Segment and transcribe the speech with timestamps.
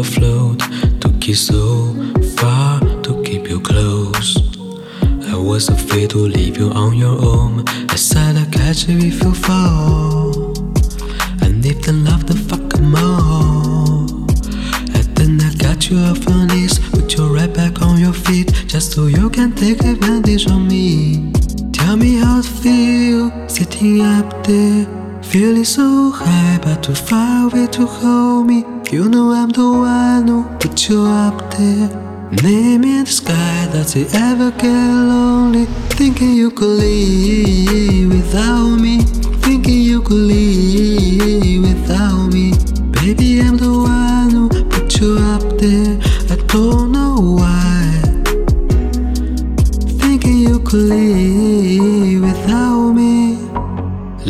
[0.00, 0.60] afloat.
[1.00, 1.94] Took you so
[2.36, 4.28] far to keep you close.
[5.32, 7.64] I was afraid to leave you on your own.
[7.88, 10.52] I said I'd catch you if you fall.
[11.42, 14.06] And if the love the fuck more.
[14.96, 18.48] And then I got you off your knees, put you right back on your feet,
[18.66, 21.32] just so you can take advantage of me.
[21.72, 24.86] Tell me how it feel sitting up there,
[25.22, 28.64] feeling so high, but too far away to hold me.
[28.90, 31.88] You know I'm the one who put you up there.
[32.42, 35.66] Name in the sky, does it ever get lonely?
[35.90, 39.00] Thinking you could leave without me.
[39.42, 42.52] Thinking you could leave without me.
[42.92, 45.98] Baby, I'm the one who put you up there.
[46.30, 48.00] I don't know why.
[50.00, 52.69] Thinking you could leave without me.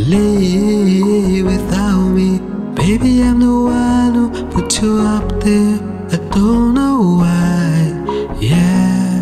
[0.08, 2.38] Leave without me.
[2.74, 5.78] Baby, I'm the one who put you up there.
[6.10, 8.36] I don't know why.
[8.40, 9.20] Yeah.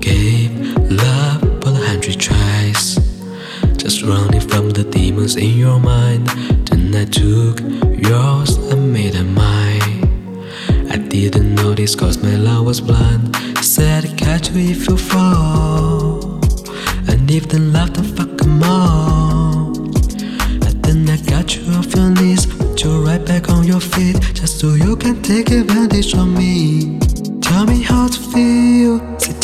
[0.00, 0.58] Gave
[0.90, 2.96] love for a hundred tries.
[3.76, 6.26] Just running from the demons in your mind.
[6.66, 7.60] Then I took
[7.96, 10.02] yours and made it mine.
[10.90, 13.36] I didn't notice cause my love was blind.
[13.64, 16.40] Said I'd catch you if you fall.
[17.08, 18.27] And if the love the fuck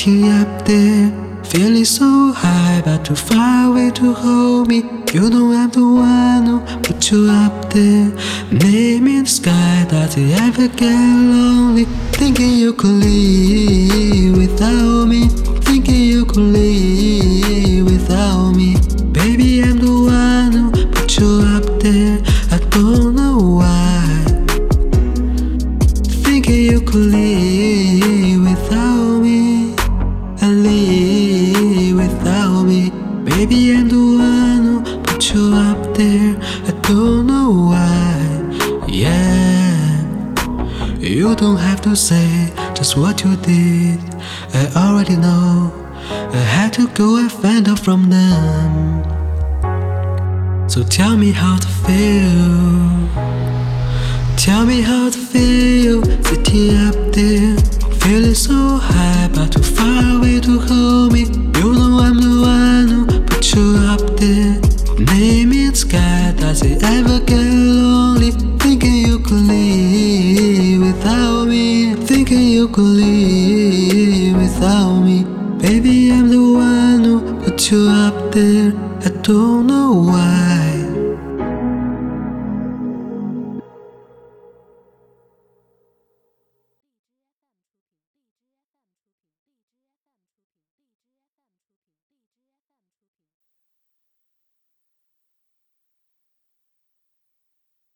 [0.04, 4.82] feel sitting up there, feeling so high but too far away to hold me.
[5.12, 8.10] You know I'm the one who put you up there.
[8.50, 11.84] Name in the sky, does it ever get lonely?
[12.12, 15.28] Thinking you could leave without me.
[15.68, 18.76] Thinking you could leave without me.
[19.12, 22.18] Baby, I'm the one who put you up there.
[22.50, 24.24] I don't know why.
[26.24, 28.43] Thinking you could leave
[33.36, 36.36] Baby, I'm the one who put you up there.
[36.68, 38.86] I don't know why.
[38.86, 39.74] Yeah.
[41.00, 43.98] You don't have to say just what you did.
[44.54, 45.72] I already know.
[46.32, 49.02] I had to go and find out from them.
[50.68, 53.08] So tell me how to feel.
[54.36, 57.56] Tell me how to feel sitting up there,
[58.00, 59.73] feeling so high but too
[65.66, 68.32] It sky, does it ever get lonely?
[68.58, 75.24] Thinking you could leave without me, thinking you could leave without me.
[75.58, 78.74] Baby, I'm the one who put you up there.
[79.06, 80.73] I don't know why.